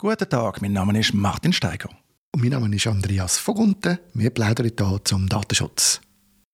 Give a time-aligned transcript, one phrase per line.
[0.00, 1.88] Guten Tag, mein Name ist Martin Steiger.
[2.30, 3.98] Und mein Name ist Andreas Vogunten.
[4.14, 6.00] Wir plaudern hier zum Datenschutz.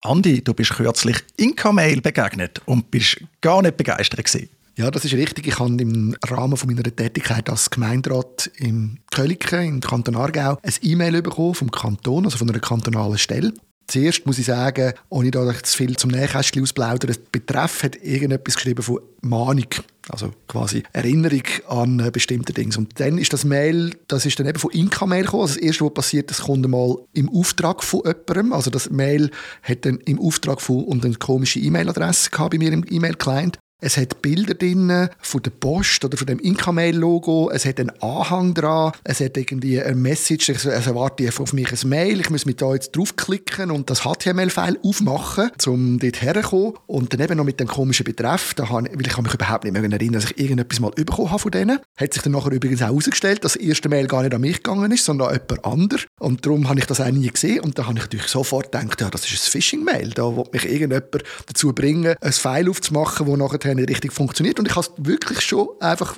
[0.00, 4.48] Andi, du bist kürzlich Inka-Mail begegnet und bist gar nicht begeistert gewesen.
[4.76, 5.46] Ja, das ist richtig.
[5.46, 10.74] Ich habe im Rahmen von meiner Tätigkeit als Gemeinderat im Köliken, im Kanton Aargau, ein
[10.80, 13.52] E-Mail bekommen vom Kanton, also von einer kantonalen Stelle.
[13.86, 18.54] Zuerst muss ich sagen, ohne da zu viel zum Nähkästchen ausplaudern, der Betreff hat irgendetwas
[18.54, 19.66] geschrieben von Mahnung,
[20.08, 22.76] also quasi Erinnerung an äh, bestimmte Dinge.
[22.76, 25.42] Und dann ist das Mail, das ist dann eben von Inka-Mail gekommen.
[25.42, 28.52] Also das Erste, was passiert, das kommt mal im Auftrag von jemandem.
[28.52, 29.30] Also das Mail
[29.62, 33.58] hat dann im Auftrag von und eine komische E-Mail-Adresse bei mir im E-Mail-Client.
[33.80, 37.50] Es hat Bilder drin von der Post oder von dem Incamail-Logo.
[37.50, 38.92] Es hat einen Anhang dran.
[39.02, 40.48] Es hat irgendwie eine Message.
[40.48, 42.20] Es erwarte auf mich ein Mail.
[42.20, 46.74] Ich muss mit da jetzt draufklicken und das HTML-File aufmachen, um dort herzukommen.
[46.86, 48.54] Und dann eben noch mit dem komischen Betreff.
[48.54, 51.30] Da habe, weil ich kann mich überhaupt nicht mehr erinnern, dass ich irgendetwas mal bekommen
[51.30, 51.78] habe von denen.
[51.96, 54.62] Hat sich dann nachher übrigens auch herausgestellt, dass das erste Mail gar nicht an mich
[54.62, 56.06] gegangen ist, sondern an jemand anderes.
[56.20, 57.60] Und darum habe ich das auch nie gesehen.
[57.60, 60.10] Und da habe ich natürlich sofort gedacht, ja, das ist ein Phishing-Mail.
[60.10, 64.60] Da will mich irgendjemand dazu bringen, ein File aufzumachen, wo nachher nicht richtig funktioniert.
[64.60, 66.16] Und ich habe es wirklich schon einfach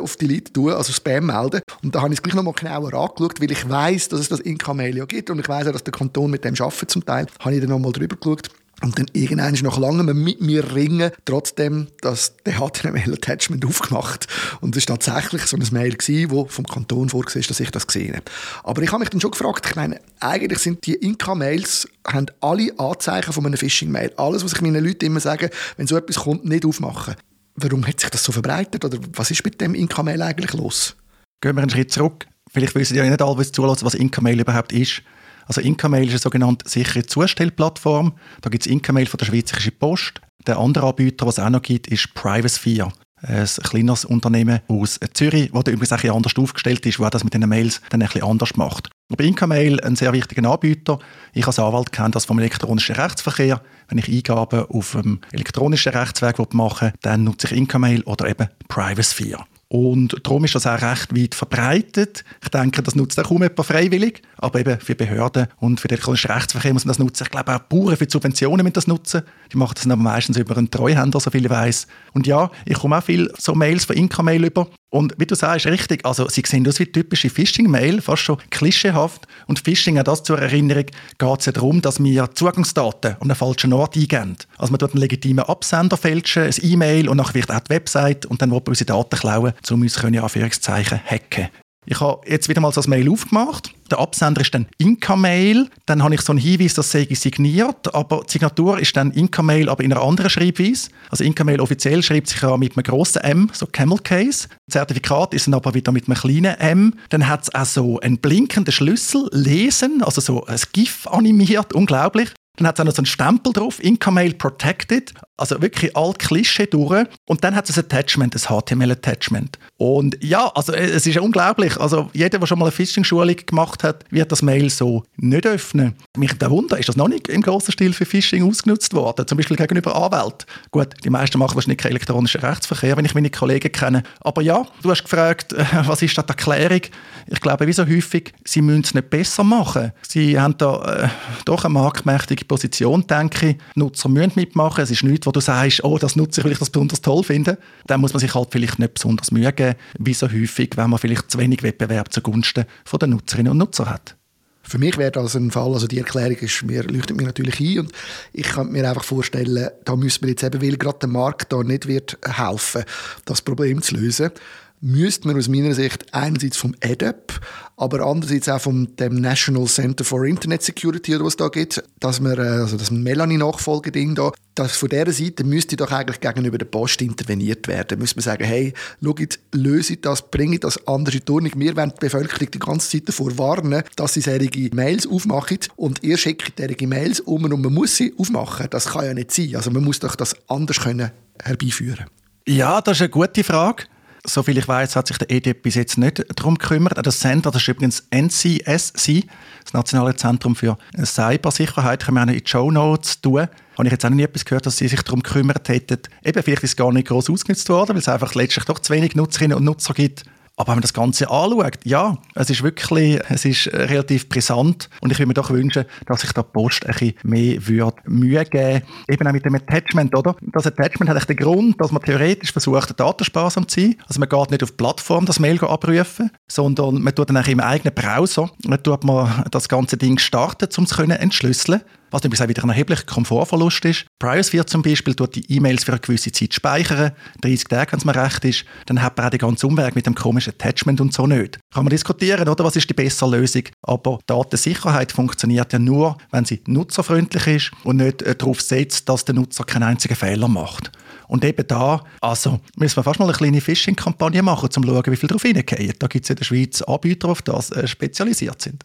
[0.00, 1.60] auf die Leute tun, also Spam melden.
[1.82, 4.28] Und da habe ich es gleich noch mal genauer angeschaut, weil ich weiß, dass es
[4.28, 7.04] das Inka-Mail ja gibt und ich weiß auch, dass der Kanton mit dem arbeitet zum
[7.04, 7.26] Teil.
[7.40, 8.48] Habe ich dann noch mal drüber geschaut.
[8.82, 14.26] Und dann irgendwann ist nach langem mit mir ringen, trotzdem das HTML-Attachment aufgemacht.
[14.60, 17.70] Und es war tatsächlich so ein Mail, gewesen, wo vom Kanton vorgesehen ist, dass ich
[17.70, 18.24] das gesehen habe.
[18.64, 22.78] Aber ich habe mich dann schon gefragt, ich meine, eigentlich sind die Inka-Mails, haben alle
[22.78, 24.12] Anzeichen von einem Phishing-Mail.
[24.16, 27.14] Alles, was ich meinen Leuten immer sage, wenn so etwas kommt, nicht aufmachen.
[27.54, 28.84] Warum hat sich das so verbreitet?
[28.84, 30.96] Oder was ist mit dem Inka-Mail eigentlich los?
[31.40, 32.26] Gehen wir einen Schritt zurück.
[32.52, 35.00] Vielleicht wissen ja nicht alle, was Inka-Mail überhaupt ist.
[35.46, 38.14] Also Incamail ist eine sogenannte sichere Zustellplattform.
[38.40, 40.20] Da gibt es Incamail von der Schweizerischen Post.
[40.46, 42.92] Der andere Anbieter, was es auch noch gibt, ist Privasphere.
[43.22, 47.32] Ein kleines Unternehmen aus Zürich, das übrigens ein bisschen anders aufgestellt ist, wo das mit
[47.32, 48.90] den Mails dann ein bisschen anders macht.
[49.10, 50.98] Aber Incamail, ein sehr wichtiger Anbieter.
[51.32, 53.62] Ich als Anwalt kenne das vom elektronischen Rechtsverkehr.
[53.88, 58.48] Wenn ich Eingaben auf dem elektronischen Rechtsweg machen will, dann nutze ich Incamail oder eben
[58.68, 59.44] Privasphere.
[59.68, 62.24] Und darum ist das auch recht weit verbreitet.
[62.42, 64.22] Ich denke, das nutzt auch kaum jemand freiwillig.
[64.36, 67.24] Aber eben für Behörden und für den elektronischen Rechtsverkehr muss man das nutzen.
[67.24, 69.22] Ich glaube auch Bauern für Subventionen müssen das nutzen.
[69.52, 71.88] Die machen das aber meistens über einen Treuhänder, so viel ich weiss.
[72.12, 74.68] Und ja, ich komme auch viel so Mails von Inka-Mail über.
[74.88, 79.26] Und wie du sagst, richtig, also sie sehen aus wie typische Phishing-Mail, fast schon klischeehaft.
[79.46, 80.86] Und Phishing, auch das zur Erinnerung,
[81.18, 84.36] geht es ja darum, dass wir Zugangsdaten an einen falschen Ort eingeben.
[84.58, 88.26] Also man tut einen legitimen Absender fälschen, ein E-Mail und nachher wird auch die Website
[88.26, 91.48] und dann will man unsere Daten klauen, um uns können, Anführungszeichen hacken.
[91.84, 93.72] Ich habe jetzt wieder mal das Mail aufgemacht.
[93.90, 95.68] Der Absender ist dann Inka-Mail.
[95.86, 99.68] Dann habe ich so einen Hinweis, das sei signiert, aber die Signatur ist dann Inka-Mail,
[99.68, 100.90] aber in einer anderen Schreibweise.
[101.10, 104.48] Also Inka-Mail offiziell schreibt sich ja mit einem grossen M, so Camel Case.
[104.66, 106.94] Das Zertifikat ist dann aber wieder mit einem kleinen M.
[107.10, 112.30] Dann hat es auch so einen blinkenden Schlüssel, lesen, also so ein GIF animiert, unglaublich.
[112.56, 115.12] Dann hat es auch noch so einen Stempel drauf, Incamail Protected.
[115.36, 117.06] Also wirklich all Klischee durch.
[117.26, 119.58] Und dann hat es ein Attachment, ein HTML-Attachment.
[119.76, 121.78] Und ja, also äh, es ist unglaublich.
[121.78, 125.94] Also jeder, der schon mal eine Phishing-Schulung gemacht hat, wird das Mail so nicht öffnen.
[126.16, 129.26] Mich da Wunder, ist das noch nicht im grossen Stil für Phishing ausgenutzt worden?
[129.26, 130.46] Zum Beispiel gegenüber Anwälten.
[130.70, 134.02] Gut, die meisten machen wahrscheinlich keinen elektronischen Rechtsverkehr, wenn ich meine Kollegen kenne.
[134.20, 136.80] Aber ja, du hast gefragt, äh, was ist da die Erklärung?
[137.28, 139.92] Ich glaube, wie so häufig, sie müssen es nicht besser machen.
[140.06, 141.08] Sie haben da äh,
[141.44, 143.56] doch eine marktmächtige Position, denke ich.
[143.74, 144.82] Nutzer müssen mitmachen.
[144.82, 147.22] Es ist nichts, wo du sagst, oh, das nutze ich, weil ich das besonders toll
[147.24, 147.58] finde.
[147.86, 151.30] Dann muss man sich halt vielleicht nicht besonders geben, wie so häufig, wenn man vielleicht
[151.30, 152.64] zu wenig Wettbewerb zugunsten
[153.00, 154.16] der Nutzerinnen und Nutzer hat.
[154.62, 157.80] Für mich wäre das ein Fall, also die Erklärung ist mir, leuchtet mir natürlich ein
[157.80, 157.92] und
[158.32, 161.62] ich kann mir einfach vorstellen, da müssen wir jetzt eben, weil gerade der Markt da
[161.62, 162.82] nicht wird helfen,
[163.26, 164.32] das Problem zu lösen,
[164.80, 167.40] müsste man aus meiner Sicht einerseits vom EDEP,
[167.76, 172.20] aber andererseits auch vom dem National Center for Internet Security, oder was da gibt, dass
[172.20, 176.66] man, äh, also das Melanie-Nachfolgeding da, dass von dieser Seite müsste doch eigentlich gegenüber der
[176.66, 177.98] Post interveniert werden.
[177.98, 178.72] Müsste man sagen, hey,
[179.02, 181.52] schaut, löse das, bringe das anders in die Ordnung.
[181.56, 186.02] Wir wollen die Bevölkerung die ganze Zeit davor warnen, dass sie solche Mails aufmachen und
[186.02, 188.68] ihr schickt solche Mails um und man muss sie aufmachen.
[188.70, 189.56] Das kann ja nicht sein.
[189.56, 191.10] Also man muss doch das anders können
[191.42, 192.06] herbeiführen.
[192.48, 193.84] Ja, das ist eine gute Frage
[194.26, 197.04] soviel ich weiß, hat sich der EDIP bis jetzt nicht darum gekümmert.
[197.04, 199.24] Das Center, das ist übrigens NCSC,
[199.64, 203.48] das Nationale Zentrum für Cybersicherheit, können wir auch in die Show Notes tun.
[203.76, 205.98] Habe ich jetzt auch noch nie etwas gehört, dass sie sich darum gekümmert hätten.
[206.24, 208.92] Eben, vielleicht ist es gar nicht groß ausgenutzt worden, weil es einfach letztlich doch zu
[208.92, 210.24] wenig Nutzerinnen und Nutzer gibt.
[210.58, 215.12] Aber wenn man das Ganze anschaut, ja, es ist wirklich, es ist relativ brisant und
[215.12, 218.82] ich würde mir doch wünschen, dass sich da Post ein bisschen mehr würde Mühe geben
[219.08, 220.34] Eben auch mit dem Attachment, oder?
[220.40, 223.96] Das Attachment hat den Grund, dass man theoretisch versucht, datensparsam zu sein.
[224.08, 227.48] Also man geht nicht auf die Plattform das Mail abrufen, sondern man tut dann auch
[227.48, 231.82] im eigenen Browser, man tut man das ganze Ding starten, um es entschlüsseln
[232.24, 234.06] was auch wieder ein erheblicher Komfortverlust ist.
[234.18, 238.04] Priosphere zum Beispiel tut die E-Mails für eine gewisse Zeit speichern, 30 Tage, wenn es
[238.04, 238.64] mir recht ist.
[238.86, 241.58] Dann hat man auch den ganzen Umweg mit dem komischen Attachment und so nicht.
[241.72, 242.64] Kann man diskutieren, oder?
[242.64, 243.62] Was ist die bessere Lösung?
[243.82, 249.34] Aber Datensicherheit funktioniert ja nur, wenn sie nutzerfreundlich ist und nicht darauf setzt, dass der
[249.34, 250.90] Nutzer keinen einzigen Fehler macht.
[251.28, 255.04] Und eben da, also müssen wir fast mal eine kleine Phishing-Kampagne machen, um zu schauen,
[255.06, 255.94] wie viel drauf hineingehen.
[255.98, 258.84] Da gibt es in der Schweiz Anbieter, auf das äh, spezialisiert sind.